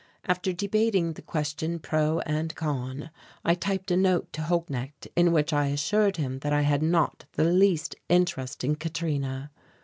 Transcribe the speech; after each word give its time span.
After 0.25 0.51
debating 0.51 1.13
the 1.13 1.21
question 1.21 1.77
pro 1.77 2.21
and 2.21 2.55
con 2.55 3.11
I 3.45 3.53
typed 3.53 3.91
a 3.91 3.95
note 3.95 4.33
to 4.33 4.41
Holknecht 4.41 5.05
in 5.15 5.31
which 5.31 5.53
I 5.53 5.67
assured 5.67 6.17
him 6.17 6.39
that 6.39 6.51
I 6.51 6.61
had 6.61 6.81
not 6.81 7.25
the 7.33 7.43
least 7.43 7.95
interest 8.09 8.63
in 8.63 8.77
Katrina. 8.77 9.51